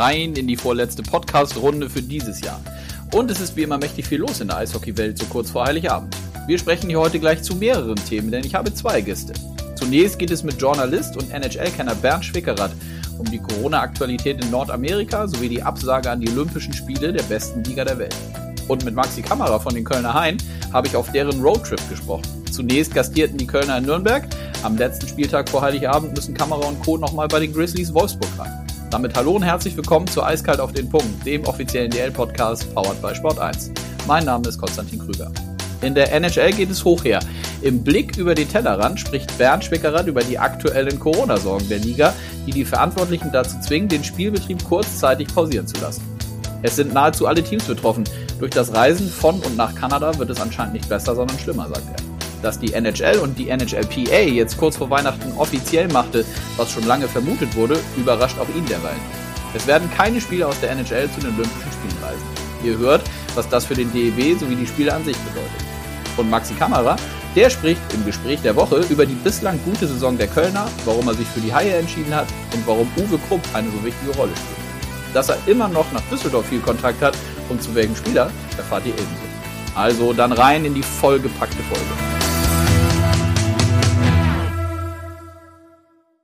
[0.00, 2.58] rein in die vorletzte Podcast-Runde für dieses Jahr.
[3.12, 6.16] Und es ist wie immer mächtig viel los in der Eishockey-Welt so kurz vor Heiligabend.
[6.46, 9.34] Wir sprechen hier heute gleich zu mehreren Themen, denn ich habe zwei Gäste.
[9.74, 12.72] Zunächst geht es mit Journalist und NHL-Kenner Bernd Schwickerath
[13.18, 17.84] um die Corona-Aktualität in Nordamerika sowie die Absage an die Olympischen Spiele der besten Liga
[17.84, 18.16] der Welt.
[18.68, 20.38] Und mit Maxi Kamera von den Kölner Hain
[20.72, 22.24] habe ich auf deren Roadtrip gesprochen.
[22.50, 24.26] Zunächst gastierten die Kölner in Nürnberg.
[24.62, 26.96] Am letzten Spieltag vor Heiligabend müssen Kamera und Co.
[26.96, 28.59] nochmal bei den Grizzlies Wolfsburg rein.
[28.90, 33.14] Damit hallo und herzlich willkommen zu Eiskalt auf den Punkt, dem offiziellen DL-Podcast powered by
[33.14, 33.70] Sport 1.
[34.08, 35.30] Mein Name ist Konstantin Krüger.
[35.80, 37.20] In der NHL geht es hoch her.
[37.62, 42.12] Im Blick über den Tellerrand spricht Bernd Schwickerath über die aktuellen Corona-Sorgen der Liga,
[42.48, 46.02] die die Verantwortlichen dazu zwingen, den Spielbetrieb kurzzeitig pausieren zu lassen.
[46.62, 48.02] Es sind nahezu alle Teams betroffen.
[48.40, 51.86] Durch das Reisen von und nach Kanada wird es anscheinend nicht besser, sondern schlimmer, sagt
[51.96, 52.09] er.
[52.42, 56.24] Dass die NHL und die NHLPA jetzt kurz vor Weihnachten offiziell machte,
[56.56, 58.96] was schon lange vermutet wurde, überrascht auch ihn derweil.
[59.54, 62.40] Es werden keine Spieler aus der NHL zu den Olympischen Spielen reisen.
[62.62, 63.02] Ihr hört,
[63.34, 65.50] was das für den DEW sowie die Spiele an sich bedeutet.
[66.16, 66.96] Und Maxi Kamera,
[67.34, 71.14] der spricht im Gespräch der Woche über die bislang gute Saison der Kölner, warum er
[71.14, 75.14] sich für die Haie entschieden hat und warum Uwe Krupp eine so wichtige Rolle spielt.
[75.14, 77.16] Dass er immer noch nach Düsseldorf viel Kontakt hat
[77.48, 79.30] und zu welchem Spieler, erfahrt ihr ebenso.
[79.74, 82.09] Also dann rein in die vollgepackte Folge.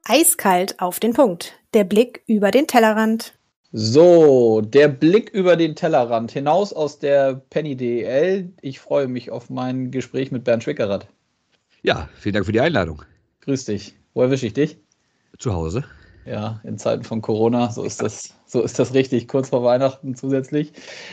[0.09, 1.55] Eiskalt auf den Punkt.
[1.75, 3.35] Der Blick über den Tellerrand.
[3.73, 8.53] So, der Blick über den Tellerrand hinaus aus der Penny DEL.
[8.61, 11.09] Ich freue mich auf mein Gespräch mit Bernd Schwickerath.
[11.83, 13.03] Ja, vielen Dank für die Einladung.
[13.41, 13.97] Grüß dich.
[14.15, 14.79] Wo erwische ich dich?
[15.39, 15.83] Zu Hause.
[16.27, 20.17] Ja, in Zeiten von Corona, so ist das, so ist das richtig, kurz vor Weihnachten
[20.17, 20.73] zusätzlich.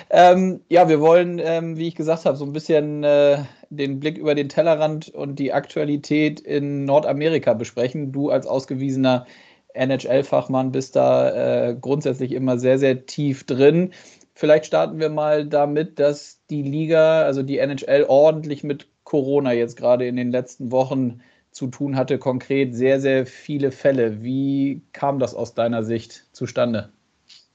[0.09, 4.17] Ähm, ja, wir wollen, ähm, wie ich gesagt habe, so ein bisschen äh, den Blick
[4.17, 8.11] über den Tellerrand und die Aktualität in Nordamerika besprechen.
[8.11, 9.27] Du als ausgewiesener
[9.75, 13.93] NHL-Fachmann bist da äh, grundsätzlich immer sehr, sehr tief drin.
[14.33, 19.77] Vielleicht starten wir mal damit, dass die Liga, also die NHL, ordentlich mit Corona jetzt
[19.77, 21.21] gerade in den letzten Wochen
[21.53, 24.23] zu tun hatte, konkret sehr, sehr viele Fälle.
[24.23, 26.89] Wie kam das aus deiner Sicht zustande?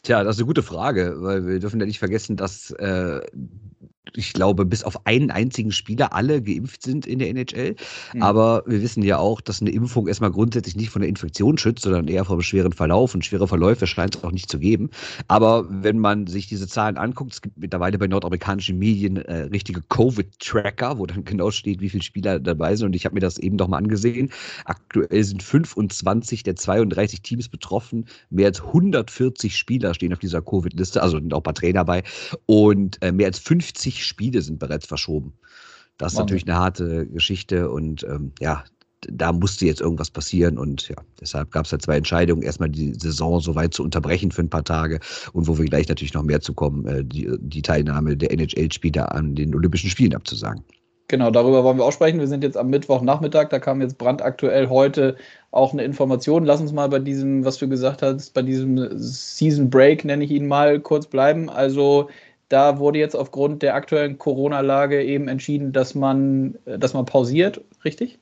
[0.02, 3.20] Tja, das ist eine gute Frage, weil wir dürfen ja nicht vergessen, dass äh,
[4.14, 7.76] ich glaube, bis auf einen einzigen Spieler alle geimpft sind in der NHL.
[8.14, 8.22] Mhm.
[8.22, 11.82] Aber wir wissen ja auch, dass eine Impfung erstmal grundsätzlich nicht von der Infektion schützt,
[11.82, 13.14] sondern eher vom schweren Verlauf.
[13.14, 14.90] Und schwere Verläufe scheint es auch nicht zu geben.
[15.26, 19.82] Aber wenn man sich diese Zahlen anguckt, es gibt mittlerweile bei nordamerikanischen Medien äh, richtige
[19.88, 22.86] Covid-Tracker, wo dann genau steht, wie viele Spieler dabei sind.
[22.86, 24.30] Und ich habe mir das eben doch mal angesehen.
[24.64, 28.06] Aktuell sind 25 der 32 Teams betroffen.
[28.30, 32.02] Mehr als 140 Spieler stehen auf dieser Covid-Liste, also sind auch ein paar Trainer dabei.
[32.46, 35.34] Und äh, mehr als 50 Spiele sind bereits verschoben.
[35.98, 36.26] Das ist Mann.
[36.26, 38.64] natürlich eine harte Geschichte und ähm, ja,
[39.00, 42.42] da musste jetzt irgendwas passieren und ja, deshalb gab es halt zwei Entscheidungen.
[42.42, 44.98] Erstmal die Saison so weit zu unterbrechen für ein paar Tage
[45.32, 49.14] und wo wir gleich natürlich noch mehr zu kommen, äh, die, die Teilnahme der NHL-Spieler
[49.14, 50.64] an den Olympischen Spielen abzusagen.
[51.10, 52.20] Genau, darüber wollen wir auch sprechen.
[52.20, 55.16] Wir sind jetzt am Mittwochnachmittag, da kam jetzt brandaktuell heute
[55.52, 56.44] auch eine Information.
[56.44, 60.30] Lass uns mal bei diesem, was du gesagt hast, bei diesem Season Break, nenne ich
[60.30, 61.48] ihn mal, kurz bleiben.
[61.48, 62.10] Also
[62.48, 68.18] da wurde jetzt aufgrund der aktuellen Corona-Lage eben entschieden, dass man, dass man pausiert, richtig?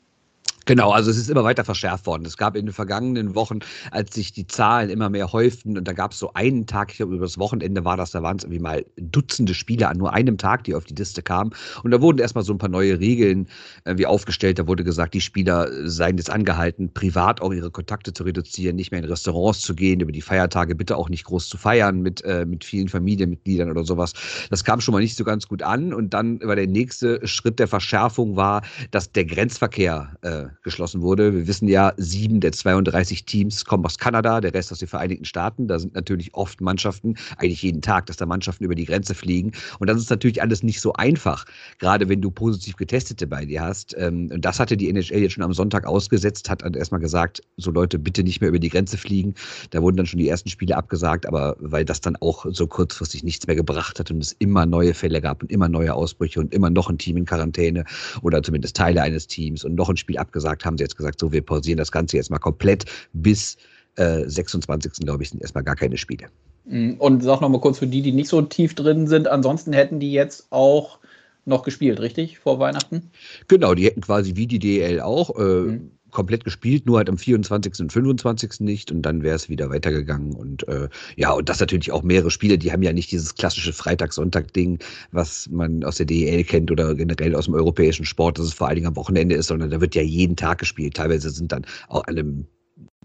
[0.69, 2.27] Genau, also es ist immer weiter verschärft worden.
[2.27, 3.61] Es gab in den vergangenen Wochen,
[3.93, 6.97] als sich die Zahlen immer mehr häuften, und da gab es so einen Tag, ich
[6.97, 10.13] glaube, über das Wochenende war das, da waren es irgendwie mal Dutzende Spieler an nur
[10.13, 11.53] einem Tag, die auf die Liste kamen.
[11.85, 13.47] Und da wurden erstmal so ein paar neue Regeln
[13.85, 14.59] irgendwie aufgestellt.
[14.59, 18.91] Da wurde gesagt, die Spieler seien jetzt angehalten, privat auch ihre Kontakte zu reduzieren, nicht
[18.91, 22.25] mehr in Restaurants zu gehen, über die Feiertage bitte auch nicht groß zu feiern mit,
[22.25, 24.15] äh, mit vielen Familienmitgliedern oder sowas.
[24.51, 25.95] Das kam schon mal nicht so ganz gut an.
[25.95, 31.33] Und dann war der nächste Schritt der Verschärfung war, dass der Grenzverkehr äh, geschlossen wurde.
[31.33, 35.25] Wir wissen ja, sieben der 32 Teams kommen aus Kanada, der Rest aus den Vereinigten
[35.25, 35.69] Staaten.
[35.69, 39.53] Da sind natürlich oft Mannschaften, eigentlich jeden Tag, dass da Mannschaften über die Grenze fliegen.
[39.79, 41.47] Und das ist natürlich alles nicht so einfach,
[41.79, 43.95] gerade wenn du positiv Getestete bei dir hast.
[43.97, 47.71] Ähm, und das hatte die NHL jetzt schon am Sonntag ausgesetzt, hat erstmal gesagt, so
[47.71, 49.35] Leute, bitte nicht mehr über die Grenze fliegen.
[49.71, 53.23] Da wurden dann schon die ersten Spiele abgesagt, aber weil das dann auch so kurzfristig
[53.23, 56.53] nichts mehr gebracht hat und es immer neue Fälle gab und immer neue Ausbrüche und
[56.53, 57.85] immer noch ein Team in Quarantäne
[58.23, 61.21] oder zumindest Teile eines Teams und noch ein Spiel abgesagt gesagt, haben sie jetzt gesagt,
[61.21, 63.57] so, wir pausieren das Ganze jetzt mal komplett bis
[63.97, 64.93] äh, 26.
[65.05, 66.27] glaube ich, sind erstmal gar keine Spiele.
[66.65, 69.73] Mm, und sag noch mal kurz für die, die nicht so tief drin sind, ansonsten
[69.73, 70.99] hätten die jetzt auch
[71.45, 72.39] noch gespielt, richtig?
[72.39, 73.11] Vor Weihnachten?
[73.49, 75.39] Genau, die hätten quasi wie die DL auch.
[75.39, 77.79] Äh, mhm komplett gespielt, nur halt am 24.
[77.79, 78.61] und 25.
[78.61, 82.31] nicht und dann wäre es wieder weitergegangen und äh, ja, und das natürlich auch mehrere
[82.31, 84.79] Spiele, die haben ja nicht dieses klassische Freitag-Sonntag-Ding,
[85.13, 88.67] was man aus der DEL kennt oder generell aus dem europäischen Sport, dass es vor
[88.67, 90.95] allen Dingen am Wochenende ist, sondern da wird ja jeden Tag gespielt.
[90.95, 92.47] Teilweise sind dann auch an einem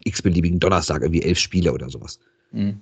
[0.05, 2.17] x-beliebigen Donnerstag irgendwie elf Spiele oder sowas.
[2.53, 2.79] Mhm.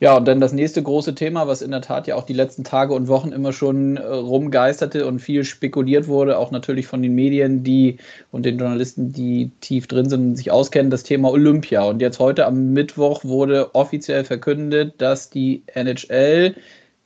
[0.00, 2.62] Ja, und dann das nächste große Thema, was in der Tat ja auch die letzten
[2.64, 7.14] Tage und Wochen immer schon äh, rumgeisterte und viel spekuliert wurde, auch natürlich von den
[7.14, 7.98] Medien, die
[8.32, 11.84] und den Journalisten, die tief drin sind und sich auskennen, das Thema Olympia.
[11.84, 16.56] Und jetzt heute am Mittwoch wurde offiziell verkündet, dass die NHL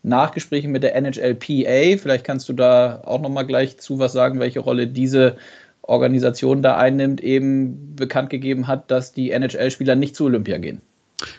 [0.03, 4.41] nach Gesprächen mit der NHLPA, vielleicht kannst du da auch nochmal gleich zu was sagen,
[4.41, 5.37] welche Rolle diese
[5.83, 10.81] Organisation da einnimmt, eben bekannt gegeben hat, dass die NHL-Spieler nicht zu Olympia gehen.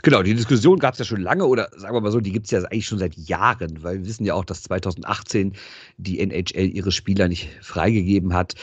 [0.02, 2.46] Genau, die Diskussion gab es ja schon lange oder sagen wir mal so, die gibt
[2.46, 5.54] es ja eigentlich schon seit Jahren, weil wir wissen ja auch, dass 2018
[5.98, 8.56] die NHL ihre Spieler nicht freigegeben hat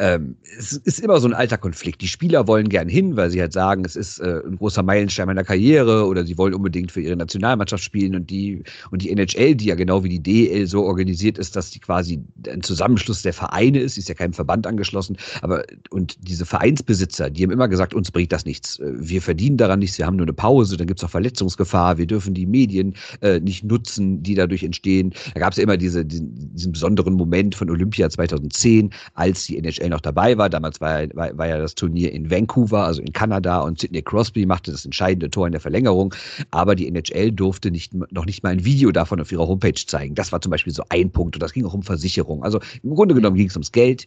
[0.00, 2.00] ähm, es ist immer so ein alter Konflikt.
[2.02, 5.26] Die Spieler wollen gern hin, weil sie halt sagen, es ist äh, ein großer Meilenstein
[5.26, 8.62] meiner Karriere oder sie wollen unbedingt für ihre Nationalmannschaft spielen und die,
[8.92, 12.22] und die NHL, die ja genau wie die DL so organisiert ist, dass die quasi
[12.48, 17.42] ein Zusammenschluss der Vereine ist, ist ja keinem Verband angeschlossen, aber und diese Vereinsbesitzer, die
[17.42, 18.78] haben immer gesagt, uns bringt das nichts.
[18.78, 21.98] Äh, wir verdienen daran nichts, wir haben nur eine Pause, dann gibt es auch Verletzungsgefahr,
[21.98, 25.14] wir dürfen die Medien äh, nicht nutzen, die dadurch entstehen.
[25.34, 29.58] Da gab es ja immer diese, diesen, diesen besonderen Moment von Olympia 2010, als die
[29.58, 30.48] NHL noch dabei war.
[30.48, 34.46] Damals war, war, war, ja das Turnier in Vancouver, also in Kanada, und Sidney Crosby
[34.46, 36.14] machte das entscheidende Tor in der Verlängerung.
[36.50, 40.14] Aber die NHL durfte nicht, noch nicht mal ein Video davon auf ihrer Homepage zeigen.
[40.14, 42.42] Das war zum Beispiel so ein Punkt und das ging auch um Versicherung.
[42.42, 44.06] Also im Grunde genommen ging es ums Geld.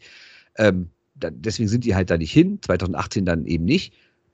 [0.57, 3.94] Ähm, deswegen sind die halt da nicht hin, 2018 dann eben nicht.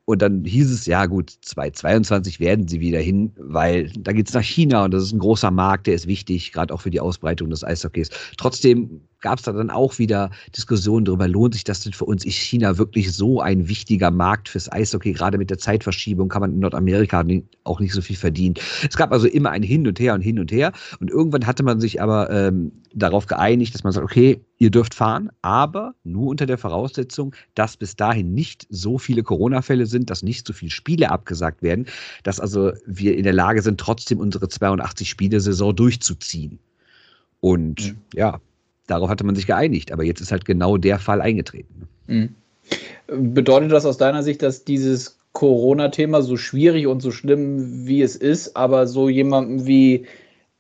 [0.10, 4.34] Und dann hieß es, ja gut, 2022 werden sie wieder hin, weil da geht es
[4.34, 7.02] nach China und das ist ein großer Markt, der ist wichtig, gerade auch für die
[7.02, 8.10] Ausbreitung des Eishockeys.
[8.38, 12.26] Trotzdem gab es da dann auch wieder Diskussionen darüber, lohnt sich das denn für uns?
[12.26, 15.14] Ist China wirklich so ein wichtiger Markt fürs Eishockey?
[15.14, 17.24] Gerade mit der Zeitverschiebung kann man in Nordamerika
[17.64, 18.56] auch nicht so viel verdienen.
[18.88, 20.72] Es gab also immer ein Hin und Her und Hin und Her.
[21.00, 24.94] Und irgendwann hatte man sich aber ähm, darauf geeinigt, dass man sagt, okay, ihr dürft
[24.94, 30.24] fahren, aber nur unter der Voraussetzung, dass bis dahin nicht so viele Corona-Fälle sind, dass
[30.24, 31.86] nicht so viele Spiele abgesagt werden,
[32.24, 36.60] dass also wir in der Lage sind, trotzdem unsere 82 Spiele-Saison durchzuziehen.
[37.40, 37.98] Und mhm.
[38.14, 38.40] ja,
[38.88, 39.92] darauf hatte man sich geeinigt.
[39.92, 41.88] Aber jetzt ist halt genau der Fall eingetreten.
[42.08, 42.36] Mhm.
[43.08, 48.16] Bedeutet das aus deiner Sicht, dass dieses Corona-Thema so schwierig und so schlimm wie es
[48.16, 50.06] ist, aber so jemandem wie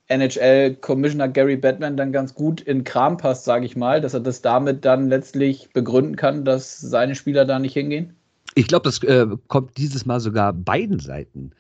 [0.10, 4.42] NHL-Commissioner Gary Batman dann ganz gut in Kram passt, sage ich mal, dass er das
[4.42, 8.16] damit dann letztlich begründen kann, dass seine Spieler da nicht hingehen?
[8.56, 11.52] Ich glaube, das äh, kommt dieses Mal sogar beiden Seiten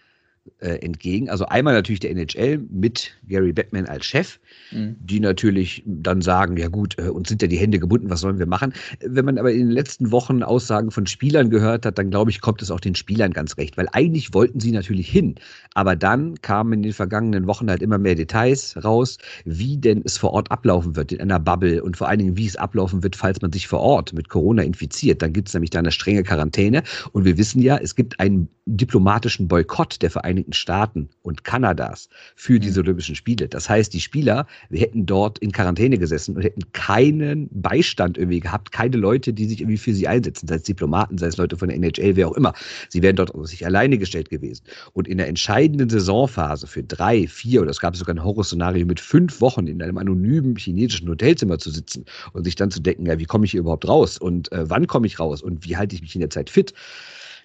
[0.60, 1.30] äh, entgegen.
[1.30, 4.40] Also einmal natürlich der NHL mit Gary Batman als Chef,
[4.72, 4.96] mhm.
[5.00, 8.40] die natürlich dann sagen, ja gut, äh, uns sind ja die Hände gebunden, was sollen
[8.40, 8.74] wir machen?
[9.02, 12.42] Wenn man aber in den letzten Wochen Aussagen von Spielern gehört hat, dann glaube ich,
[12.42, 15.36] kommt es auch den Spielern ganz recht, weil eigentlich wollten sie natürlich hin,
[15.74, 20.18] aber dann kamen in den vergangenen Wochen halt immer mehr Details raus, wie denn es
[20.18, 23.16] vor Ort ablaufen wird in einer Bubble und vor allen Dingen, wie es ablaufen wird,
[23.16, 25.22] falls man sich vor Ort mit Corona infiziert.
[25.22, 28.50] Dann gibt es nämlich da eine strenge Quarantäne und wir wissen ja, es gibt einen
[28.66, 32.88] diplomatischen Boykott der Vereinigten Vereinigten Staaten und Kanadas für diese mhm.
[32.88, 33.48] Olympischen Spiele.
[33.48, 38.40] Das heißt, die Spieler, wir hätten dort in Quarantäne gesessen und hätten keinen Beistand irgendwie
[38.40, 41.58] gehabt, keine Leute, die sich irgendwie für sie einsetzen, sei es Diplomaten, sei es Leute
[41.58, 42.54] von der NHL, wer auch immer.
[42.90, 44.64] Sie wären dort auf sich alleine gestellt gewesen.
[44.94, 49.00] Und in der entscheidenden Saisonphase für drei, vier oder es gab sogar ein Horrorszenario mit
[49.00, 53.18] fünf Wochen in einem anonymen chinesischen Hotelzimmer zu sitzen und sich dann zu denken, ja,
[53.18, 55.96] wie komme ich hier überhaupt raus und äh, wann komme ich raus und wie halte
[55.96, 56.76] ich mich in der Zeit fit?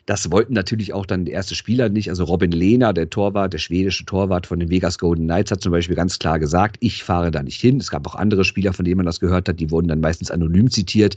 [0.06, 2.08] Das wollten natürlich auch dann die erste Spieler nicht.
[2.08, 5.72] Also Robin Lehner, der Torwart, der schwedische Torwart von den Vegas Golden Knights, hat zum
[5.72, 7.78] Beispiel ganz klar gesagt, ich fahre da nicht hin.
[7.78, 10.30] Es gab auch andere Spieler, von denen man das gehört hat, die wurden dann meistens
[10.30, 11.16] anonym zitiert.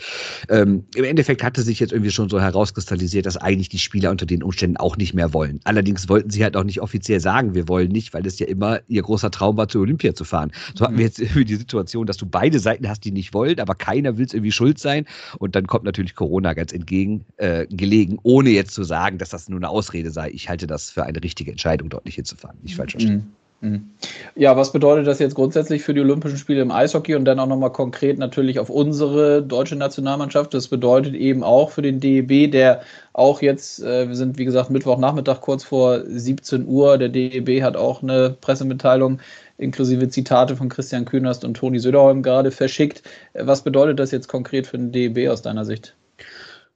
[0.49, 4.25] Ähm, Im Endeffekt hatte sich jetzt irgendwie schon so herauskristallisiert, dass eigentlich die Spieler unter
[4.25, 5.59] den Umständen auch nicht mehr wollen.
[5.63, 8.79] Allerdings wollten sie halt auch nicht offiziell sagen, wir wollen nicht, weil es ja immer
[8.87, 10.51] ihr großer Traum war, zur Olympia zu fahren.
[10.75, 13.59] So hatten wir jetzt irgendwie die Situation, dass du beide Seiten hast, die nicht wollen,
[13.59, 15.05] aber keiner will es irgendwie schuld sein.
[15.39, 19.49] Und dann kommt natürlich Corona ganz entgegen äh, gelegen, ohne jetzt zu sagen, dass das
[19.49, 20.29] nur eine Ausrede sei.
[20.31, 22.57] Ich halte das für eine richtige Entscheidung, dort nicht hinzufahren.
[22.61, 23.33] Nicht falsch verstehen.
[23.61, 23.69] Mhm.
[23.69, 23.89] mhm.
[24.35, 27.47] Ja, was bedeutet das jetzt grundsätzlich für die Olympischen Spiele im Eishockey und dann auch
[27.47, 30.53] nochmal konkret natürlich auf unsere deutsche Nationalmannschaft?
[30.53, 32.81] Das bedeutet eben auch für den DEB, der
[33.13, 37.77] auch jetzt, äh, wir sind wie gesagt Mittwochnachmittag kurz vor 17 Uhr, der DEB hat
[37.77, 39.19] auch eine Pressemitteilung
[39.57, 43.03] inklusive Zitate von Christian Kühnerst und Toni Söderholm gerade verschickt.
[43.33, 45.95] Was bedeutet das jetzt konkret für den DEB aus deiner Sicht?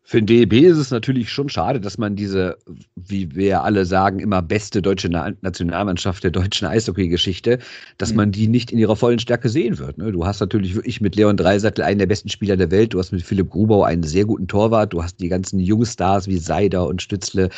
[0.10, 2.58] Für den DEB ist es natürlich schon schade, dass man diese,
[2.96, 7.60] wie wir alle sagen, immer beste deutsche Nationalmannschaft der deutschen Eishockey-Geschichte,
[8.00, 8.16] dass mhm.
[8.16, 10.00] man die nicht in ihrer vollen Stärke sehen wird.
[10.00, 10.12] Ne?
[10.12, 13.12] Du hast natürlich wirklich mit Leon Dreisattel einen der besten Spieler der Welt, du hast
[13.12, 17.04] mit Philipp Grubau einen sehr guten Torwart, du hast die ganzen Jungstars wie Seider und
[17.04, 17.50] Stützle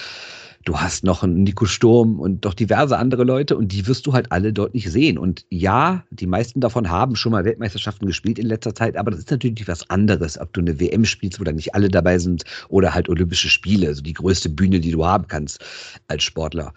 [0.66, 4.14] du hast noch einen Nico Sturm und doch diverse andere Leute und die wirst du
[4.14, 5.18] halt alle dort nicht sehen.
[5.18, 9.22] Und ja, die meisten davon haben schon mal Weltmeisterschaften gespielt in letzter Zeit, aber das
[9.22, 12.44] ist natürlich was anderes, ob du eine WM spielst, wo da nicht alle dabei sind
[12.70, 15.64] oder halt Olympische Spiele, also die größte Bühne, die du haben kannst
[16.08, 16.74] als Sportler.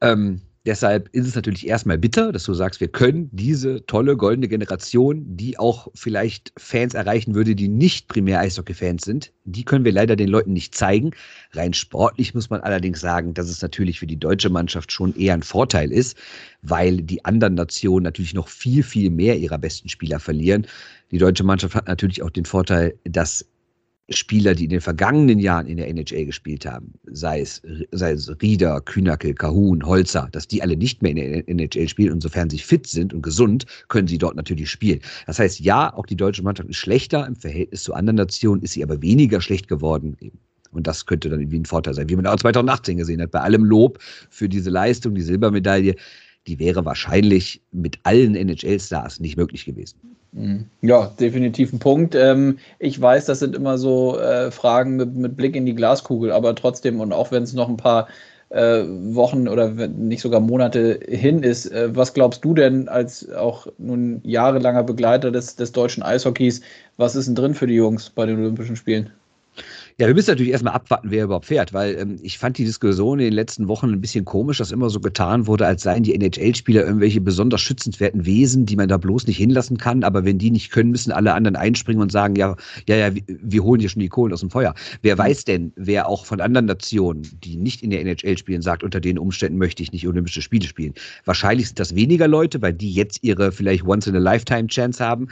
[0.00, 4.48] Ähm, Deshalb ist es natürlich erstmal bitter, dass du sagst, wir können diese tolle goldene
[4.48, 9.92] Generation, die auch vielleicht Fans erreichen würde, die nicht primär Eishockey-Fans sind, die können wir
[9.92, 11.10] leider den Leuten nicht zeigen.
[11.52, 15.34] Rein sportlich muss man allerdings sagen, dass es natürlich für die deutsche Mannschaft schon eher
[15.34, 16.16] ein Vorteil ist,
[16.62, 20.66] weil die anderen Nationen natürlich noch viel, viel mehr ihrer besten Spieler verlieren.
[21.10, 23.44] Die deutsche Mannschaft hat natürlich auch den Vorteil, dass
[24.10, 28.30] Spieler, die in den vergangenen Jahren in der NHL gespielt haben, sei es, sei es
[28.42, 32.50] Rieder, Kühnackel, Kahun, Holzer, dass die alle nicht mehr in der NHL spielen und sofern
[32.50, 35.00] sie fit sind und gesund, können sie dort natürlich spielen.
[35.26, 38.72] Das heißt, ja, auch die deutsche Mannschaft ist schlechter im Verhältnis zu anderen Nationen, ist
[38.72, 40.16] sie aber weniger schlecht geworden.
[40.70, 43.30] Und das könnte dann irgendwie ein Vorteil sein, wie man auch 2018 gesehen hat.
[43.30, 45.94] Bei allem Lob für diese Leistung, die Silbermedaille,
[46.46, 49.98] die wäre wahrscheinlich mit allen NHL-Stars nicht möglich gewesen.
[50.34, 50.68] Mhm.
[50.82, 52.14] Ja, definitiv ein Punkt.
[52.16, 56.54] Ähm, ich weiß, das sind immer so äh, Fragen mit, Blick in die Glaskugel, aber
[56.56, 58.08] trotzdem, und auch wenn es noch ein paar
[58.48, 63.68] äh, Wochen oder nicht sogar Monate hin ist, äh, was glaubst du denn als auch
[63.78, 66.62] nun jahrelanger Begleiter des, des deutschen Eishockeys,
[66.96, 69.10] was ist denn drin für die Jungs bei den Olympischen Spielen?
[70.00, 73.20] Ja, wir müssen natürlich erstmal abwarten, wer überhaupt fährt, weil ähm, ich fand die Diskussion
[73.20, 76.14] in den letzten Wochen ein bisschen komisch, dass immer so getan wurde, als seien die
[76.16, 80.02] NHL-Spieler irgendwelche besonders schützenswerten Wesen, die man da bloß nicht hinlassen kann.
[80.02, 82.56] Aber wenn die nicht können, müssen alle anderen einspringen und sagen, ja,
[82.88, 84.74] ja, ja, wir, wir holen hier schon die Kohlen aus dem Feuer.
[85.02, 88.82] Wer weiß denn, wer auch von anderen Nationen, die nicht in der NHL spielen, sagt,
[88.82, 90.94] unter den Umständen möchte ich nicht Olympische Spiele spielen.
[91.24, 95.28] Wahrscheinlich sind das weniger Leute, weil die jetzt ihre vielleicht Once-in-a-Lifetime-Chance haben.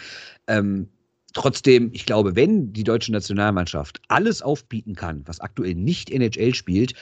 [0.46, 0.86] Ähm,
[1.32, 6.94] Trotzdem, ich glaube, wenn die deutsche Nationalmannschaft alles aufbieten kann, was aktuell nicht NHL spielt,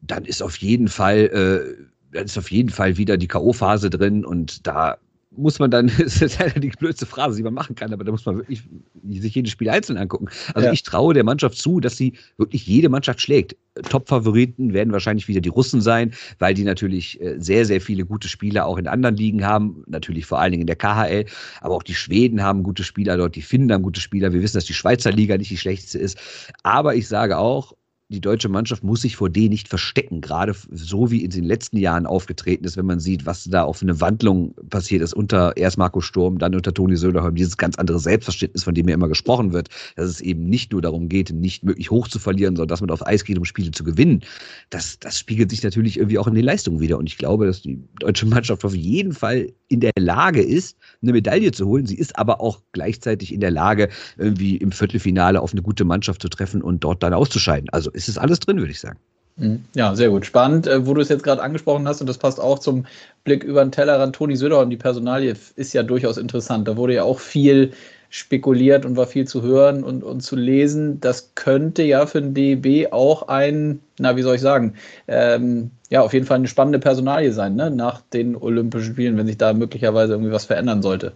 [0.00, 4.24] dann ist auf jeden Fall, äh, dann ist auf jeden Fall wieder die K.O.-Phase drin
[4.24, 4.98] und da
[5.40, 8.12] muss man dann, das ist leider die blödste Phrase, die man machen kann, aber da
[8.12, 8.62] muss man wirklich
[9.08, 10.28] sich jedes Spiel einzeln angucken.
[10.54, 10.72] Also ja.
[10.72, 13.56] ich traue der Mannschaft zu, dass sie wirklich jede Mannschaft schlägt.
[13.88, 18.28] Top-Favoriten werden wahrscheinlich wieder die Russen sein, weil die natürlich äh, sehr, sehr viele gute
[18.28, 19.84] Spieler auch in anderen Ligen haben.
[19.86, 21.24] Natürlich vor allen Dingen in der KHL.
[21.60, 24.32] Aber auch die Schweden haben gute Spieler dort, die Finnen haben gute Spieler.
[24.32, 26.18] Wir wissen, dass die Schweizer Liga nicht die schlechteste ist.
[26.62, 27.72] Aber ich sage auch,
[28.10, 31.76] die deutsche Mannschaft muss sich vor denen nicht verstecken, gerade so wie in den letzten
[31.76, 35.78] Jahren aufgetreten ist, wenn man sieht, was da auf eine Wandlung passiert ist unter erst
[35.78, 39.52] Marco Sturm, dann unter Toni Söderholm, dieses ganz andere Selbstverständnis, von dem ja immer gesprochen
[39.52, 42.80] wird, dass es eben nicht nur darum geht, nicht möglich hoch zu verlieren, sondern dass
[42.80, 44.22] man auf Eis geht, um Spiele zu gewinnen.
[44.70, 46.98] Das, das spiegelt sich natürlich irgendwie auch in den Leistungen wieder.
[46.98, 51.12] Und ich glaube, dass die deutsche Mannschaft auf jeden Fall in der Lage ist, eine
[51.12, 51.86] Medaille zu holen.
[51.86, 53.88] Sie ist aber auch gleichzeitig in der Lage,
[54.18, 57.68] irgendwie im Viertelfinale auf eine gute Mannschaft zu treffen und dort dann auszuscheiden.
[57.70, 58.98] Also ist es alles drin, würde ich sagen.
[59.36, 59.64] Mhm.
[59.74, 60.26] Ja, sehr gut.
[60.26, 62.86] Spannend, äh, wo du es jetzt gerade angesprochen hast, und das passt auch zum
[63.24, 64.14] Blick über den Tellerrand.
[64.14, 66.68] Toni Söder und die Personalie ist ja durchaus interessant.
[66.68, 67.72] Da wurde ja auch viel
[68.10, 71.00] spekuliert und war viel zu hören und, und zu lesen.
[71.00, 74.74] Das könnte ja für den DEB auch ein, na, wie soll ich sagen,
[75.06, 77.70] ähm, ja, auf jeden Fall eine spannende Personalie sein, ne?
[77.70, 81.12] nach den Olympischen Spielen, wenn sich da möglicherweise irgendwie was verändern sollte.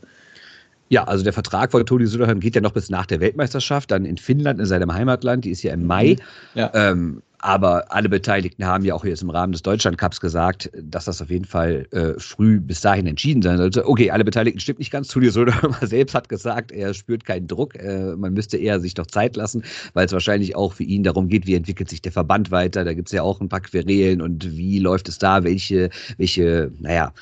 [0.94, 4.04] Ja, also der Vertrag von Toni Söderholm geht ja noch bis nach der Weltmeisterschaft, dann
[4.04, 6.18] in Finnland, in seinem Heimatland, die ist ja im Mai.
[6.54, 6.60] Mhm.
[6.60, 6.70] Ja.
[6.72, 11.20] Ähm, aber alle Beteiligten haben ja auch jetzt im Rahmen des Deutschlandcups gesagt, dass das
[11.20, 13.88] auf jeden Fall äh, früh bis dahin entschieden sein sollte.
[13.88, 15.08] Okay, alle Beteiligten stimmt nicht ganz.
[15.08, 17.74] Toni Söderholm selbst hat gesagt, er spürt keinen Druck.
[17.74, 21.26] Äh, man müsste eher sich doch Zeit lassen, weil es wahrscheinlich auch für ihn darum
[21.26, 22.84] geht, wie entwickelt sich der Verband weiter.
[22.84, 26.70] Da gibt es ja auch ein paar Querelen und wie läuft es da, welche, welche,
[26.78, 27.12] naja,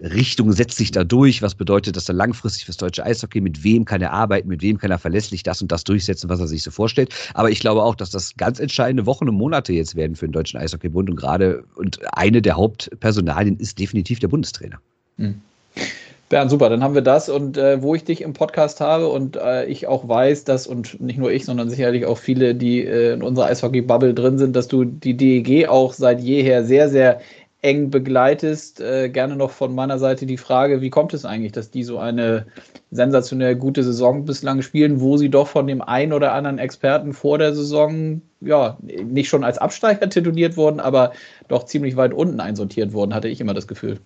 [0.00, 1.42] Richtung setzt sich da durch?
[1.42, 3.40] Was bedeutet das dann langfristig fürs deutsche Eishockey?
[3.40, 4.48] Mit wem kann er arbeiten?
[4.48, 7.12] Mit wem kann er verlässlich das und das durchsetzen, was er sich so vorstellt?
[7.34, 10.32] Aber ich glaube auch, dass das ganz entscheidende Wochen und Monate jetzt werden für den
[10.32, 14.80] deutschen Eishockeybund und gerade und eine der Hauptpersonalien ist definitiv der Bundestrainer.
[15.16, 15.40] Mhm.
[16.28, 17.28] Bernd, super, dann haben wir das.
[17.28, 21.00] Und äh, wo ich dich im Podcast habe und äh, ich auch weiß, dass, und
[21.00, 24.68] nicht nur ich, sondern sicherlich auch viele, die äh, in unserer Eishockey-Bubble drin sind, dass
[24.68, 27.20] du die DEG auch seit jeher sehr, sehr
[27.62, 28.80] eng begleitest.
[28.80, 31.98] Äh, gerne noch von meiner Seite die Frage, wie kommt es eigentlich, dass die so
[31.98, 32.46] eine
[32.90, 37.38] sensationell gute Saison bislang spielen, wo sie doch von dem einen oder anderen Experten vor
[37.38, 41.12] der Saison ja nicht schon als Absteiger tituliert wurden, aber
[41.48, 43.98] doch ziemlich weit unten einsortiert wurden, hatte ich immer das Gefühl.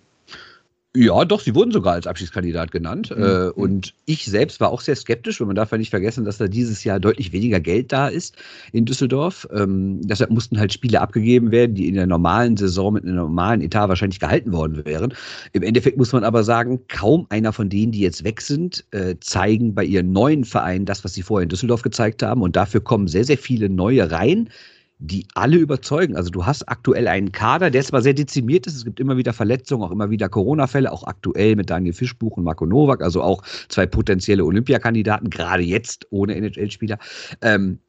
[0.95, 3.11] Ja, doch, sie wurden sogar als Abschiedskandidat genannt.
[3.15, 3.23] Mhm.
[3.23, 6.37] Äh, und ich selbst war auch sehr skeptisch, weil man darf ja nicht vergessen, dass
[6.37, 8.37] da dieses Jahr deutlich weniger Geld da ist
[8.73, 9.47] in Düsseldorf.
[9.51, 13.61] Ähm, deshalb mussten halt Spiele abgegeben werden, die in der normalen Saison mit einem normalen
[13.61, 15.15] Etat wahrscheinlich gehalten worden wären.
[15.53, 19.15] Im Endeffekt muss man aber sagen, kaum einer von denen, die jetzt weg sind, äh,
[19.19, 22.43] zeigen bei ihren neuen Vereinen das, was sie vorher in Düsseldorf gezeigt haben.
[22.43, 24.47] Und dafür kommen sehr, sehr viele neue rein
[25.03, 26.15] die alle überzeugen.
[26.15, 29.33] Also du hast aktuell einen Kader, der zwar sehr dezimiert ist, es gibt immer wieder
[29.33, 33.43] Verletzungen, auch immer wieder Corona-Fälle, auch aktuell mit Daniel Fischbuch und Marco Nowak, also auch
[33.67, 36.97] zwei potenzielle Olympiakandidaten, gerade jetzt ohne NHL-Spieler.
[37.41, 37.79] Ähm,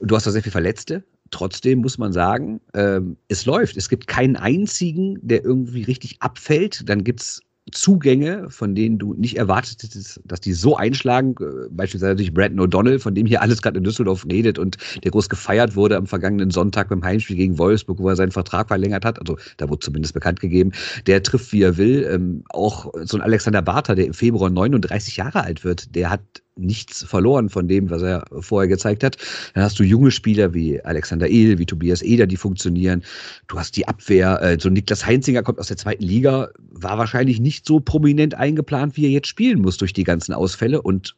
[0.00, 1.02] du hast da sehr viele Verletzte,
[1.32, 3.76] trotzdem muss man sagen, ähm, es läuft.
[3.76, 6.88] Es gibt keinen einzigen, der irgendwie richtig abfällt.
[6.88, 7.40] Dann gibt es
[7.70, 11.36] Zugänge, von denen du nicht erwartet hättest, dass die so einschlagen.
[11.40, 15.12] Äh, beispielsweise durch Brandon O'Donnell, von dem hier alles gerade in Düsseldorf redet und der
[15.12, 19.04] groß gefeiert wurde am vergangenen Sonntag beim Heimspiel gegen Wolfsburg, wo er seinen Vertrag verlängert
[19.04, 19.20] hat.
[19.20, 20.72] Also da wurde zumindest bekannt gegeben.
[21.06, 22.04] Der trifft, wie er will.
[22.10, 26.20] Ähm, auch so ein Alexander Barter, der im Februar 39 Jahre alt wird, der hat
[26.56, 29.16] nichts verloren von dem, was er vorher gezeigt hat.
[29.54, 33.02] Dann hast du junge Spieler wie Alexander Ehl, wie Tobias Eder, die funktionieren.
[33.48, 34.40] Du hast die Abwehr.
[34.42, 38.96] Äh, so Niklas Heinzinger kommt aus der zweiten Liga, war wahrscheinlich nicht so prominent eingeplant,
[38.96, 41.16] wie er jetzt spielen muss durch die ganzen Ausfälle und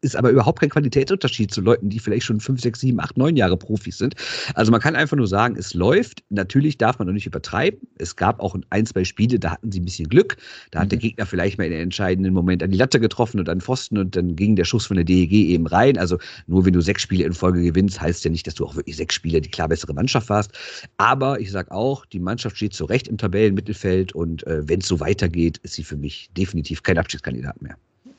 [0.00, 3.36] ist aber überhaupt kein Qualitätsunterschied zu Leuten, die vielleicht schon fünf, sechs, sieben, acht, neun
[3.36, 4.14] Jahre Profis sind.
[4.54, 6.22] Also man kann einfach nur sagen, es läuft.
[6.30, 7.80] Natürlich darf man noch nicht übertreiben.
[7.98, 10.36] Es gab auch ein, zwei Spiele, da hatten sie ein bisschen Glück.
[10.70, 10.90] Da hat mhm.
[10.90, 13.62] der Gegner vielleicht mal in den entscheidenden Moment an die Latte getroffen und an den
[13.62, 15.98] Pfosten und dann ging der Schuss von der DEG eben rein.
[15.98, 18.76] Also nur wenn du sechs Spiele in Folge gewinnst, heißt ja nicht, dass du auch
[18.76, 20.52] wirklich sechs Spiele die klar bessere Mannschaft warst.
[20.98, 24.88] Aber ich sage auch, die Mannschaft steht zu Recht im Tabellenmittelfeld und äh, wenn es
[24.88, 27.76] so weitergeht, ist sie für mich definitiv kein Abschiedskandidat mehr.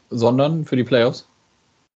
[0.09, 1.27] Sondern für die Playoffs?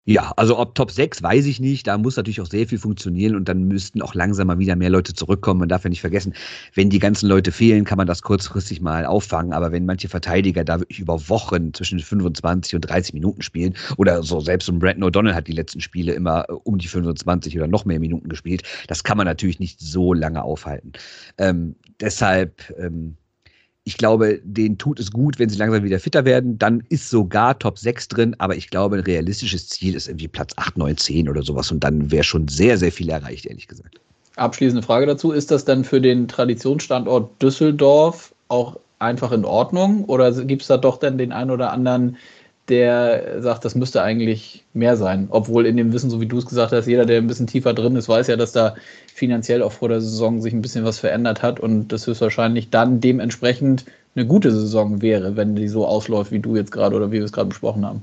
[0.07, 1.87] Ja, also ob Top 6, weiß ich nicht.
[1.87, 4.89] Da muss natürlich auch sehr viel funktionieren und dann müssten auch langsam mal wieder mehr
[4.89, 5.61] Leute zurückkommen.
[5.61, 6.33] Man darf ja nicht vergessen,
[6.75, 9.53] wenn die ganzen Leute fehlen, kann man das kurzfristig mal auffangen.
[9.53, 14.23] Aber wenn manche Verteidiger da wirklich über Wochen zwischen 25 und 30 Minuten spielen oder
[14.23, 17.57] so, selbst so ein Brandon O'Donnell hat die letzten Spiele immer äh, um die 25
[17.59, 20.93] oder noch mehr Minuten gespielt, das kann man natürlich nicht so lange aufhalten.
[21.37, 23.17] Ähm, deshalb ähm,
[23.91, 26.57] ich glaube, denen tut es gut, wenn sie langsam wieder fitter werden.
[26.61, 30.53] Dann ist sogar Top 6 drin, aber ich glaube, ein realistisches Ziel ist irgendwie Platz
[30.55, 31.73] 8, 9, 10 oder sowas.
[31.73, 34.01] Und dann wäre schon sehr, sehr viel erreicht, ehrlich gesagt.
[34.37, 40.05] Abschließende Frage dazu: Ist das dann für den Traditionsstandort Düsseldorf auch einfach in Ordnung?
[40.05, 42.17] Oder gibt es da doch dann den einen oder anderen
[42.71, 45.29] der sagt, das müsste eigentlich mehr sein.
[45.31, 47.75] Obwohl in dem Wissen, so wie du es gesagt hast, jeder, der ein bisschen tiefer
[47.75, 48.77] drin ist, weiß ja, dass da
[49.13, 53.01] finanziell auch vor der Saison sich ein bisschen was verändert hat und das höchstwahrscheinlich dann
[53.01, 53.85] dementsprechend
[54.15, 57.25] eine gute Saison wäre, wenn die so ausläuft, wie du jetzt gerade oder wie wir
[57.25, 58.03] es gerade besprochen haben.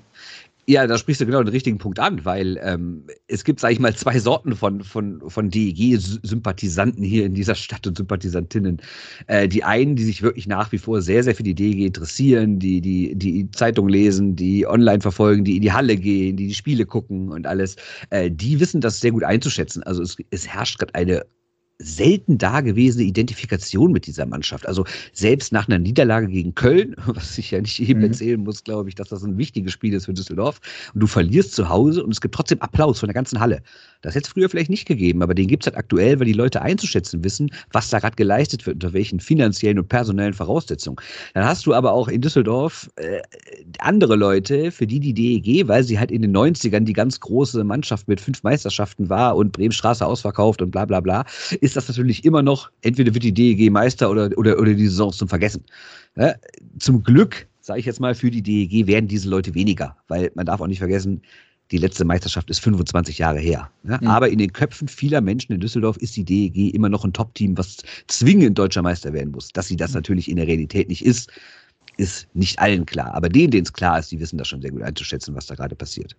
[0.69, 3.79] Ja, da sprichst du genau den richtigen Punkt an, weil ähm, es gibt, sag ich
[3.79, 8.81] mal, zwei Sorten von, von, von DEG-Sympathisanten hier in dieser Stadt und Sympathisantinnen.
[9.27, 12.59] Äh, die einen, die sich wirklich nach wie vor sehr, sehr für die DEG interessieren,
[12.59, 16.53] die die, die Zeitung lesen, die online verfolgen, die in die Halle gehen, die die
[16.53, 17.77] Spiele gucken und alles,
[18.09, 19.83] äh, die wissen das sehr gut einzuschätzen.
[19.83, 21.25] Also es, es herrscht gerade eine
[21.79, 24.67] selten dagewesene Identifikation mit dieser Mannschaft.
[24.67, 28.07] Also selbst nach einer Niederlage gegen Köln, was ich ja nicht eben mhm.
[28.07, 30.59] erzählen muss, glaube ich, dass das ein wichtiges Spiel ist für Düsseldorf,
[30.93, 33.61] und du verlierst zu Hause und es gibt trotzdem Applaus von der ganzen Halle.
[34.01, 36.33] Das hätte es früher vielleicht nicht gegeben, aber den gibt es halt aktuell, weil die
[36.33, 40.97] Leute einzuschätzen wissen, was da gerade geleistet wird, unter welchen finanziellen und personellen Voraussetzungen.
[41.33, 43.21] Dann hast du aber auch in Düsseldorf äh,
[43.79, 47.63] andere Leute, für die die DEG, weil sie halt in den 90ern die ganz große
[47.63, 51.25] Mannschaft mit fünf Meisterschaften war und Bremenstraße ausverkauft und bla bla bla,
[51.67, 55.11] ist das natürlich immer noch, entweder wird die DEG Meister oder, oder, oder die Saison
[55.11, 55.63] zum Vergessen.
[56.15, 56.33] Ja,
[56.79, 60.45] zum Glück sage ich jetzt mal, für die DEG werden diese Leute weniger, weil man
[60.45, 61.21] darf auch nicht vergessen,
[61.71, 63.69] die letzte Meisterschaft ist 25 Jahre her.
[63.83, 63.99] Ja?
[63.99, 64.07] Mhm.
[64.07, 67.57] Aber in den Köpfen vieler Menschen in Düsseldorf ist die DEG immer noch ein Top-Team,
[67.57, 67.77] was
[68.07, 69.49] zwingend deutscher Meister werden muss.
[69.49, 69.95] Dass sie das mhm.
[69.95, 71.29] natürlich in der Realität nicht ist,
[71.97, 73.13] ist nicht allen klar.
[73.13, 75.55] Aber denen, denen es klar ist, die wissen das schon sehr gut einzuschätzen, was da
[75.55, 76.15] gerade passiert.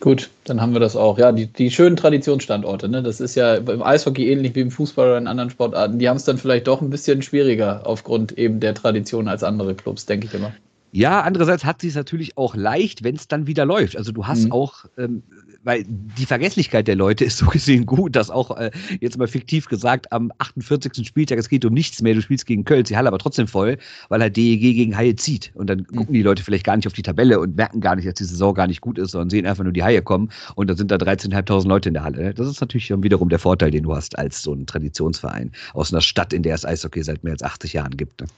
[0.00, 1.18] Gut, dann haben wir das auch.
[1.18, 3.02] Ja, die, die schönen Traditionsstandorte, ne?
[3.02, 5.98] Das ist ja im Eishockey ähnlich wie im Fußball oder in anderen Sportarten.
[5.98, 9.74] Die haben es dann vielleicht doch ein bisschen schwieriger aufgrund eben der Tradition als andere
[9.74, 10.52] Clubs, denke ich immer.
[10.92, 13.96] Ja, andererseits hat sie es natürlich auch leicht, wenn es dann wieder läuft.
[13.96, 14.52] Also du hast mhm.
[14.52, 15.22] auch, ähm,
[15.66, 19.66] weil die Vergesslichkeit der Leute ist so gesehen gut, dass auch äh, jetzt mal fiktiv
[19.66, 21.06] gesagt am 48.
[21.06, 23.76] Spieltag, es geht um nichts mehr, du spielst gegen Köln, die Halle aber trotzdem voll,
[24.08, 25.50] weil halt DEG gegen Haie zieht.
[25.54, 25.96] Und dann mhm.
[25.96, 28.24] gucken die Leute vielleicht gar nicht auf die Tabelle und merken gar nicht, dass die
[28.24, 30.90] Saison gar nicht gut ist, sondern sehen einfach nur die Haie kommen und dann sind
[30.90, 32.32] da 13.500 Leute in der Halle.
[32.32, 36.00] Das ist natürlich wiederum der Vorteil, den du hast als so ein Traditionsverein aus einer
[36.00, 38.20] Stadt, in der es Eishockey seit mehr als 80 Jahren gibt.
[38.20, 38.28] Ne?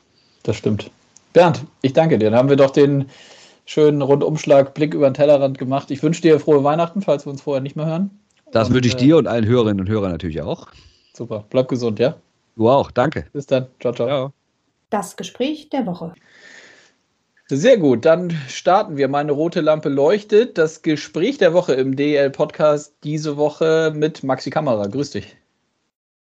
[0.44, 0.90] Das stimmt.
[1.34, 2.30] Bernd, ich danke dir.
[2.30, 3.04] Dann haben wir doch den
[3.68, 5.90] schönen Rundumschlag, Blick über den Tellerrand gemacht.
[5.90, 8.11] Ich wünsche dir frohe Weihnachten, falls wir uns vorher nicht mehr hören.
[8.50, 10.68] Das wünsche ich äh, dir und allen Hörerinnen und Hörern natürlich auch.
[11.12, 11.44] Super.
[11.50, 12.16] Bleib gesund, ja?
[12.57, 12.90] Du auch.
[12.90, 13.26] Danke.
[13.35, 13.66] Bis dann.
[13.78, 14.09] Ciao, ciao.
[14.09, 14.33] ciao.
[14.88, 16.14] Das Gespräch der Woche.
[17.48, 19.07] Sehr gut, dann starten wir.
[19.09, 20.57] Meine rote Lampe leuchtet.
[20.57, 24.87] Das Gespräch der Woche im DL-Podcast diese Woche mit Maxi Kamera.
[24.87, 25.37] Grüß dich.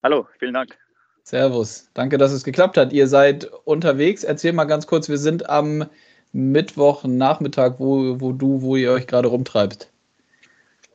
[0.03, 0.79] Hallo, vielen Dank.
[1.25, 1.91] Servus.
[1.93, 2.95] Danke, dass es geklappt hat.
[2.95, 4.25] Ihr seid unterwegs.
[4.25, 5.85] Erzähl mal ganz kurz, wir sind am
[6.35, 9.91] Mittwochnachmittag, wo, wo du, wo ihr euch gerade rumtreibt.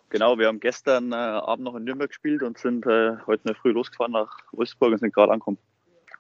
[0.10, 3.48] Genau, wir haben gestern äh, Abend noch in Nürnberg gespielt und sind äh, heute in
[3.48, 5.58] der Früh losgefahren nach Wolfsburg und sind gerade angekommen.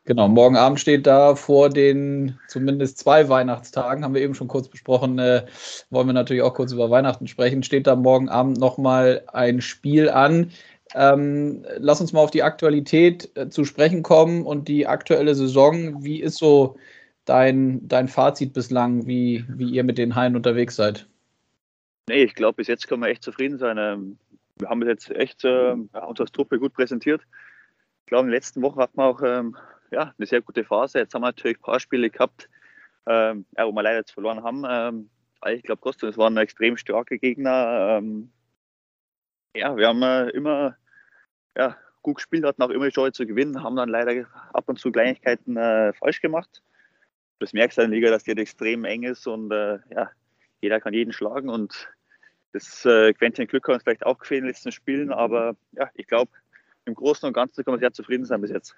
[0.06, 4.68] Genau, morgen Abend steht da vor den zumindest zwei Weihnachtstagen, haben wir eben schon kurz
[4.68, 5.46] besprochen, äh,
[5.90, 10.10] wollen wir natürlich auch kurz über Weihnachten sprechen, steht da morgen Abend nochmal ein Spiel
[10.10, 10.52] an
[10.96, 16.04] Ähm, lass uns mal auf die Aktualität äh, zu sprechen kommen und die aktuelle Saison.
[16.04, 16.78] Wie ist so
[17.30, 21.08] dein, dein Fazit bislang, wie, wie ihr mit den Haien unterwegs seid?
[22.10, 23.78] Nee, ich glaube, bis jetzt können wir echt zufrieden sein.
[23.78, 24.18] Ähm,
[24.58, 27.22] wir haben jetzt echt äh, uns als Truppe gut präsentiert.
[28.02, 29.56] Ich glaube, in den letzten Wochen hatten wir auch ähm,
[29.92, 31.00] ja, eine sehr gute Phase.
[31.00, 32.50] Jetzt haben wir natürlich ein paar Spiele gehabt,
[33.06, 34.66] ähm, ja, wo wir leider jetzt verloren haben.
[34.68, 35.10] Ähm,
[35.54, 38.00] ich glaube trotzdem, es waren extrem starke Gegner.
[38.00, 38.32] Ähm,
[39.56, 40.76] ja, wir haben äh, immer
[41.56, 44.80] ja, gut gespielt, hatten auch immer die Chance zu gewinnen, haben dann leider ab und
[44.80, 46.64] zu Kleinigkeiten äh, falsch gemacht.
[47.40, 50.10] Das merkst du in der Liga, dass die halt extrem eng ist und äh, ja,
[50.62, 51.90] jeder kann jeden schlagen und
[52.52, 55.90] das äh, Quäntchen Glück hat uns vielleicht auch gefehlt in den letzten Spielen, aber ja,
[55.96, 56.32] ich glaube,
[56.86, 58.76] im Großen und Ganzen kann man sehr zufrieden sein bis jetzt.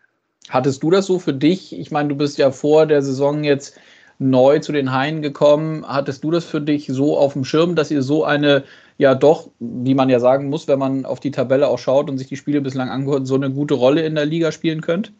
[0.49, 1.77] Hattest du das so für dich?
[1.77, 3.79] Ich meine, du bist ja vor der Saison jetzt
[4.19, 5.85] neu zu den Haien gekommen.
[5.87, 8.63] Hattest du das für dich so auf dem Schirm, dass ihr so eine,
[8.97, 12.17] ja doch, wie man ja sagen muss, wenn man auf die Tabelle auch schaut und
[12.17, 15.13] sich die Spiele bislang angehört, so eine gute Rolle in der Liga spielen könnt?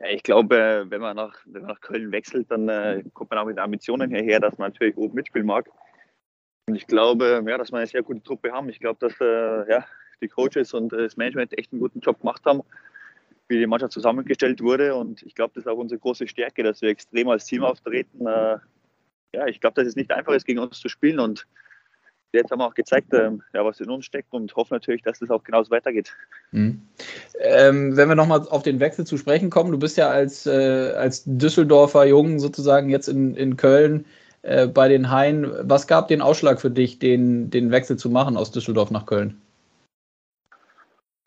[0.00, 3.38] Ja, ich glaube, wenn man nach, wenn man nach Köln wechselt, dann äh, kommt man
[3.38, 5.68] auch mit Ambitionen hierher, dass man natürlich oben mitspielen mag.
[6.66, 8.68] Und ich glaube, ja, dass wir eine sehr gute Truppe haben.
[8.70, 9.84] Ich glaube, dass äh, ja,
[10.22, 12.62] die Coaches und das Management echt einen guten Job gemacht haben,
[13.48, 14.94] wie die Mannschaft zusammengestellt wurde.
[14.94, 18.26] Und ich glaube, das ist auch unsere große Stärke, dass wir extrem als Team auftreten.
[18.26, 18.58] Äh,
[19.34, 21.20] ja, ich glaube, dass es nicht einfach ist, gegen uns zu spielen.
[21.20, 21.46] Und
[22.32, 25.18] jetzt haben wir auch gezeigt, äh, ja, was in uns steckt und hoffen natürlich, dass
[25.18, 26.14] das auch genauso weitergeht.
[26.52, 26.82] Mhm.
[27.40, 30.92] Ähm, wenn wir nochmal auf den Wechsel zu sprechen kommen, du bist ja als, äh,
[30.96, 34.04] als Düsseldorfer Jungen sozusagen jetzt in, in Köln
[34.42, 35.50] äh, bei den Haien.
[35.62, 39.40] Was gab den Ausschlag für dich, den, den Wechsel zu machen aus Düsseldorf nach Köln?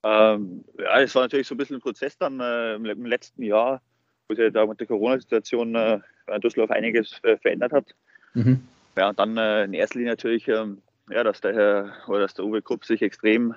[0.04, 3.82] Ähm, ja, es war natürlich so ein bisschen ein Prozess dann äh, im letzten Jahr,
[4.28, 6.00] wo sich da mit der Corona-Situation äh,
[6.34, 7.96] in Düsseldorf einiges äh, verändert hat.
[8.34, 8.62] Mhm.
[8.98, 12.34] Ja, und dann äh, in erster Linie natürlich, ähm, ja, dass der Herr oder dass
[12.34, 13.56] der Uwe Krupp sich extrem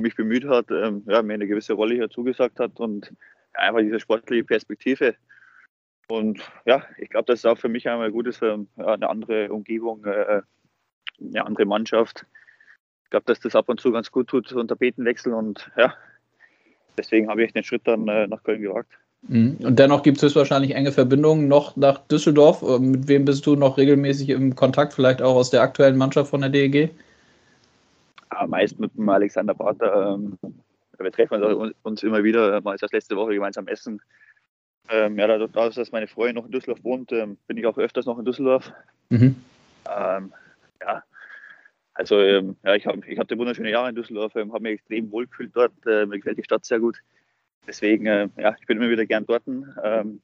[0.00, 3.12] mich bemüht hat, ähm, ja, mir eine gewisse Rolle hier zugesagt hat und
[3.54, 5.14] ja, einfach diese sportliche Perspektive
[6.10, 9.52] und ja, ich glaube, das ist auch für mich einmal gut ist, ähm, eine andere
[9.52, 10.42] Umgebung, äh,
[11.20, 12.26] eine andere Mannschaft.
[13.04, 15.94] Ich glaube, dass das ab und zu ganz gut tut, so ein Tapetenwechsel und ja,
[16.98, 18.98] deswegen habe ich den Schritt dann äh, nach Köln gewagt.
[19.22, 19.58] Mhm.
[19.62, 22.62] Und dennoch gibt es höchstwahrscheinlich enge Verbindungen noch nach Düsseldorf.
[22.62, 26.30] Äh, mit wem bist du noch regelmäßig im Kontakt, vielleicht auch aus der aktuellen Mannschaft
[26.30, 26.90] von der DEG?
[28.32, 30.14] Ja, meist mit dem Alexander Barter.
[30.14, 30.38] Ähm,
[30.98, 31.42] wir treffen
[31.82, 34.00] uns immer wieder, mal das letzte Woche gemeinsam essen.
[34.88, 38.06] Ähm, ja, dadurch, dass meine Freundin noch in Düsseldorf wohnt, ähm, bin ich auch öfters
[38.06, 38.72] noch in Düsseldorf.
[39.08, 39.36] Mhm.
[39.86, 41.02] Ja,
[41.94, 45.54] also ja, ich, hab, ich hatte wunderschöne Jahre in Düsseldorf, habe mich extrem wohl gefühlt
[45.54, 46.96] dort, äh, mir gefällt die Stadt sehr gut.
[47.66, 49.42] Deswegen, äh, ja, ich bin immer wieder gern dort.
[49.46, 50.20] Ähm,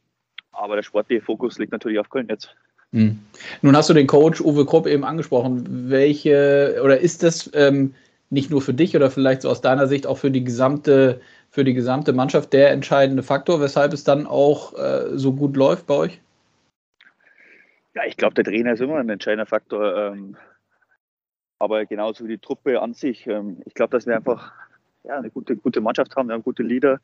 [0.52, 2.54] aber der sportliche Fokus liegt natürlich auf Köln jetzt.
[2.92, 3.18] Mhm.
[3.62, 5.90] Nun hast du den Coach Uwe Krupp eben angesprochen.
[5.90, 7.50] Welche oder ist das
[8.30, 11.20] nicht nur für dich oder vielleicht so aus deiner Sicht auch für die gesamte
[11.50, 15.86] für die gesamte Mannschaft der entscheidende Faktor, weshalb es dann auch äh, so gut läuft
[15.86, 16.20] bei euch?
[17.94, 19.96] Ja, ich glaube, der Trainer ist immer ein entscheidender Faktor.
[19.96, 20.36] Ähm,
[21.58, 23.26] aber genauso wie die Truppe an sich.
[23.26, 24.52] Ähm, ich glaube, dass wir einfach
[25.06, 26.28] ja, eine gute, gute Mannschaft haben.
[26.28, 27.00] Wir haben gute Leader,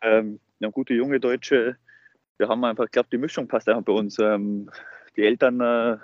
[0.00, 1.76] ähm, wir haben gute junge Deutsche.
[2.36, 4.18] Wir haben einfach, ich glaube, die Mischung passt einfach bei uns.
[4.18, 4.70] Ähm,
[5.16, 5.96] die Eltern, äh,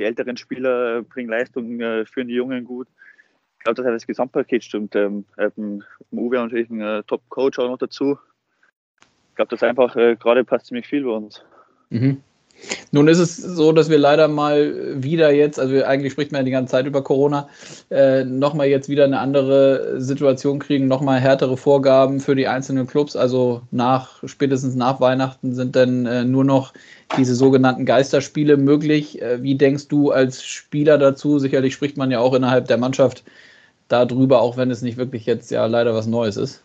[0.00, 2.88] die älteren Spieler bringen Leistung, äh, führen die Jungen gut
[3.62, 4.96] ich glaube, dass das Gesamtpaket stimmt.
[4.96, 8.18] Ähm, ähm, Uwe natürlich ein äh, Top-Coach auch noch dazu.
[9.28, 11.44] Ich glaube, das einfach äh, gerade passt ziemlich viel bei uns.
[11.90, 12.24] Mhm.
[12.90, 16.44] Nun ist es so, dass wir leider mal wieder jetzt, also eigentlich spricht man ja
[16.44, 17.48] die ganze Zeit über Corona,
[17.90, 23.16] äh, nochmal jetzt wieder eine andere Situation kriegen, nochmal härtere Vorgaben für die einzelnen Clubs.
[23.16, 26.72] Also nach, spätestens nach Weihnachten sind dann äh, nur noch
[27.16, 29.20] diese sogenannten Geisterspiele möglich.
[29.22, 31.38] Äh, wie denkst du als Spieler dazu?
[31.38, 33.24] Sicherlich spricht man ja auch innerhalb der Mannschaft
[33.88, 36.62] darüber, auch wenn es nicht wirklich jetzt ja leider was Neues ist?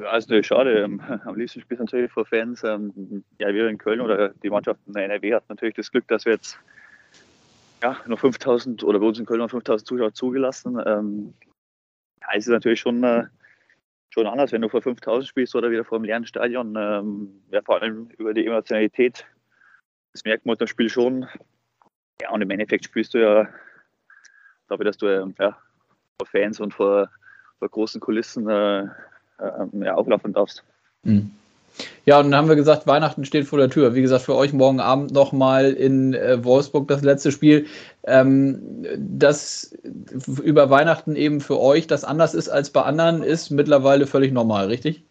[0.00, 0.82] Ja, ist natürlich schade.
[0.82, 2.64] Ähm, am liebsten spielt natürlich vor Fans.
[2.64, 6.06] Ähm, ja, wir in Köln oder die Mannschaft in der NRW hat natürlich das Glück,
[6.08, 6.58] dass wir jetzt
[7.82, 10.80] ja, nur 5000 oder bei uns in Köln noch 5000 Zuschauer zugelassen.
[10.84, 11.34] Ähm,
[12.20, 13.24] ja, es ist natürlich schon, äh,
[14.10, 16.74] schon anders, wenn du vor 5000 spielst oder wieder vor einem leeren Stadion.
[16.76, 19.26] Ähm, ja, vor allem über die Emotionalität.
[20.12, 21.26] Das merkt man im Spiel schon.
[22.20, 23.48] Ja, und im Endeffekt spielst du ja
[24.70, 25.58] glaube, dass du ähm, ja,
[26.18, 27.10] vor Fans und vor,
[27.58, 28.86] vor großen Kulissen äh,
[29.40, 30.64] äh, ja, auflaufen darfst.
[31.02, 31.30] Mhm.
[32.04, 33.94] Ja, und dann haben wir gesagt, Weihnachten steht vor der Tür.
[33.94, 37.66] Wie gesagt, für euch morgen Abend nochmal in äh, Wolfsburg das letzte Spiel.
[38.04, 39.72] Ähm, das
[40.42, 44.66] über Weihnachten eben für euch das anders ist als bei anderen, ist mittlerweile völlig normal,
[44.66, 45.04] richtig?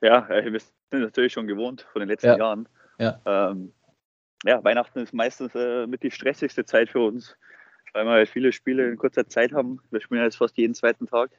[0.00, 2.38] Ja, äh, wir sind natürlich schon gewohnt von den letzten ja.
[2.38, 2.68] Jahren.
[2.98, 3.20] Ja.
[3.26, 3.72] Ähm,
[4.44, 7.36] ja, Weihnachten ist meistens äh, mit die stressigste Zeit für uns
[7.94, 9.80] weil wir halt viele Spiele in kurzer Zeit haben.
[9.90, 11.30] Wir spielen jetzt fast jeden zweiten Tag.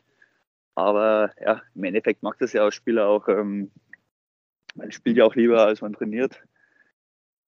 [0.75, 3.71] Aber ja, im Endeffekt macht das ja als Spieler auch, ähm,
[4.75, 6.41] man spielt ja auch lieber, als man trainiert.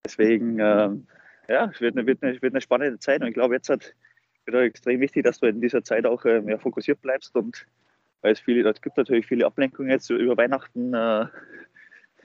[0.06, 1.08] Deswegen, ähm,
[1.50, 3.94] ja, es wird eine, wird, eine, wird eine spannende Zeit und ich glaube, jetzt hat
[4.46, 7.68] wieder extrem wichtig, dass du in dieser Zeit auch äh, mehr fokussiert bleibst und
[8.22, 10.94] weil es viele, es gibt natürlich viele Ablenkungen jetzt über Weihnachten.
[10.94, 11.28] Äh,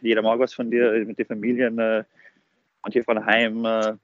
[0.00, 2.04] jeder mag was von dir, mit den Familien, äh,
[2.82, 3.64] manche fahren heim.
[3.64, 3.94] Äh,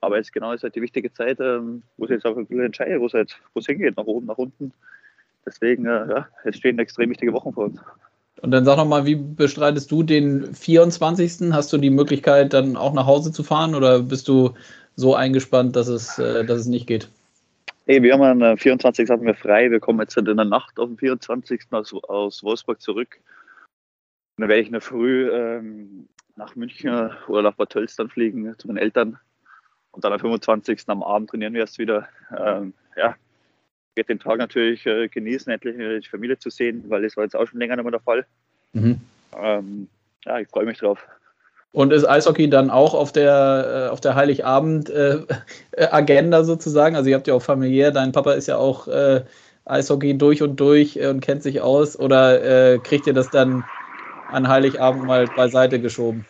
[0.00, 2.66] aber jetzt genau ist halt die wichtige Zeit, ähm, wo es jetzt auch ein bisschen
[2.66, 4.72] entscheidet, wo es halt, wo es hingeht, nach oben, nach unten.
[5.46, 7.80] Deswegen, äh, ja, es stehen extrem wichtige Wochen vor uns.
[8.40, 11.52] Und dann sag nochmal, wie bestreitest du den 24.?
[11.52, 14.54] Hast du die Möglichkeit, dann auch nach Hause zu fahren oder bist du
[14.96, 17.08] so eingespannt, dass es, äh, dass es nicht geht?
[17.86, 19.08] Hey, wir haben am 24.
[19.10, 19.70] hatten wir frei.
[19.70, 21.62] Wir kommen jetzt in der Nacht auf den 24.
[21.70, 23.18] aus, aus Wolfsburg zurück.
[24.36, 28.08] Und dann werde ich in der Früh ähm, nach München oder nach Bad Tölz dann
[28.08, 29.18] fliegen zu meinen Eltern.
[29.90, 30.84] Und dann am 25.
[30.86, 32.08] am Abend trainieren wir erst wieder.
[32.36, 33.14] Ähm, ja,
[33.94, 37.36] werde den Tag natürlich äh, genießen, endlich die Familie zu sehen, weil das war jetzt
[37.36, 38.24] auch schon länger nicht mehr der Fall.
[38.72, 39.00] Mhm.
[39.40, 39.88] Ähm,
[40.24, 41.06] ja, ich freue mich drauf.
[41.72, 46.96] Und ist Eishockey dann auch auf der, äh, auf der Heiligabend-Agenda äh, sozusagen?
[46.96, 49.24] Also ihr habt ja auch familiär, dein Papa ist ja auch äh,
[49.64, 51.98] Eishockey durch und durch und kennt sich aus.
[51.98, 53.64] Oder äh, kriegt ihr das dann
[54.30, 56.26] an Heiligabend mal beiseite geschoben?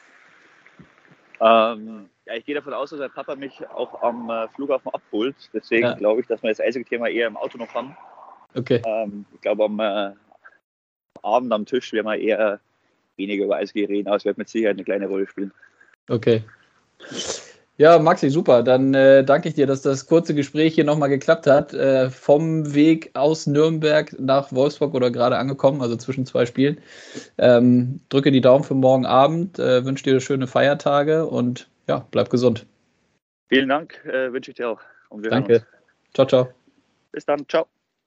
[1.41, 5.35] Ähm, ja, ich gehe davon aus, dass mein Papa mich auch am äh, Flughafen abholt.
[5.53, 5.95] Deswegen ja.
[5.95, 7.97] glaube ich, dass wir das Eishockey-Thema eher im Auto noch haben.
[8.55, 8.83] Okay.
[8.87, 10.13] Ähm, ich glaube, am äh,
[11.23, 12.61] Abend am Tisch werden wir eher
[13.17, 15.53] weniger über Eishockey reden, aber es wird mit Sicherheit eine kleine Rolle spielen.
[16.09, 16.43] Okay.
[17.79, 18.63] Ja, Maxi, super.
[18.63, 21.73] Dann äh, danke ich dir, dass das kurze Gespräch hier nochmal geklappt hat.
[21.75, 26.81] Äh, vom Weg aus Nürnberg nach Wolfsburg oder gerade angekommen, also zwischen zwei Spielen.
[27.39, 32.31] Ähm, drücke die Daumen für morgen Abend, äh, wünsche dir schöne Feiertage und ja, bleib
[32.31, 32.67] gesund.
[33.49, 34.81] Vielen Dank, äh, wünsche ich dir auch.
[35.11, 35.67] Danke.
[36.15, 36.55] Ciao, ciao.
[37.13, 37.47] Bis dann.
[37.49, 37.67] Ciao.